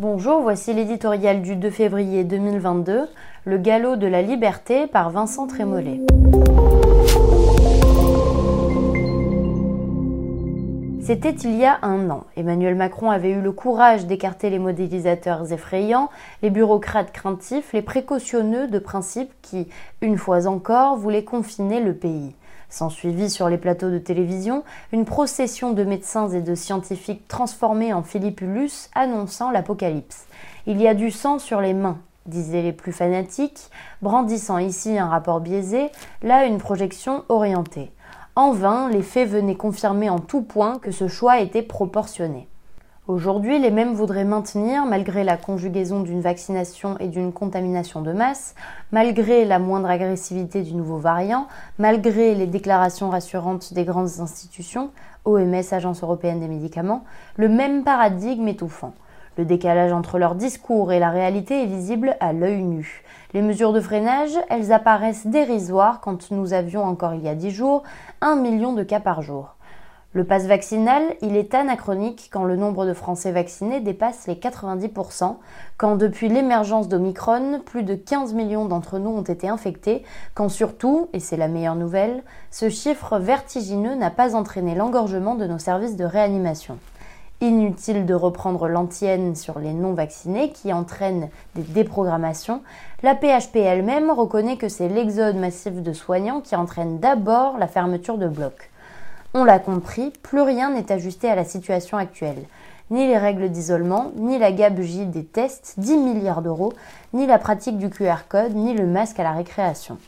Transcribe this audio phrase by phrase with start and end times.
[0.00, 3.06] Bonjour, voici l'éditorial du 2 février 2022,
[3.44, 6.00] Le galop de la liberté par Vincent Trémollet.
[11.02, 12.24] C'était il y a un an.
[12.34, 16.08] Emmanuel Macron avait eu le courage d'écarter les modélisateurs effrayants,
[16.42, 19.68] les bureaucrates craintifs, les précautionneux de principe qui,
[20.00, 22.34] une fois encore, voulaient confiner le pays.
[22.70, 24.62] S'ensuivit sur les plateaux de télévision
[24.92, 30.26] une procession de médecins et de scientifiques transformés en Philippulus annonçant l'apocalypse.
[30.66, 33.70] Il y a du sang sur les mains, disaient les plus fanatiques,
[34.02, 35.90] brandissant ici un rapport biaisé,
[36.22, 37.90] là une projection orientée.
[38.36, 42.49] En vain, les faits venaient confirmer en tout point que ce choix était proportionné.
[43.10, 48.54] Aujourd'hui, les mêmes voudraient maintenir, malgré la conjugaison d'une vaccination et d'une contamination de masse,
[48.92, 51.48] malgré la moindre agressivité du nouveau variant,
[51.80, 54.92] malgré les déclarations rassurantes des grandes institutions,
[55.24, 57.02] OMS, Agence européenne des médicaments,
[57.34, 58.92] le même paradigme étouffant.
[59.36, 63.02] Le décalage entre leur discours et la réalité est visible à l'œil nu.
[63.34, 67.50] Les mesures de freinage, elles apparaissent dérisoires quand nous avions encore il y a dix
[67.50, 67.82] jours
[68.20, 69.56] un million de cas par jour.
[70.12, 75.36] Le pass vaccinal, il est anachronique quand le nombre de Français vaccinés dépasse les 90%,
[75.76, 80.02] quand depuis l'émergence d'Omicron, plus de 15 millions d'entre nous ont été infectés,
[80.34, 85.46] quand surtout, et c'est la meilleure nouvelle, ce chiffre vertigineux n'a pas entraîné l'engorgement de
[85.46, 86.78] nos services de réanimation.
[87.40, 92.62] Inutile de reprendre l'antienne sur les non-vaccinés qui entraînent des déprogrammations,
[93.04, 98.18] la PHP elle-même reconnaît que c'est l'exode massif de soignants qui entraîne d'abord la fermeture
[98.18, 98.70] de blocs.
[99.32, 102.42] On l'a compris, plus rien n'est ajusté à la situation actuelle.
[102.90, 106.72] Ni les règles d'isolement, ni la gabegie des tests, 10 milliards d'euros,
[107.12, 109.98] ni la pratique du QR code, ni le masque à la récréation.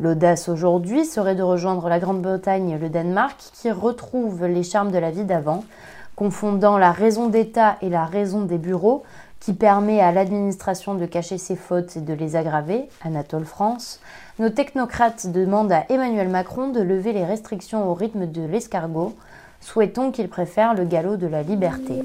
[0.00, 4.98] L'audace aujourd'hui serait de rejoindre la Grande-Bretagne et le Danemark qui retrouvent les charmes de
[4.98, 5.64] la vie d'avant,
[6.16, 9.02] confondant la raison d'État et la raison des bureaux,
[9.40, 14.00] qui permet à l'administration de cacher ses fautes et de les aggraver, Anatole France,
[14.38, 19.14] nos technocrates demandent à Emmanuel Macron de lever les restrictions au rythme de l'escargot.
[19.60, 22.02] Souhaitons qu'il préfère le galop de la liberté.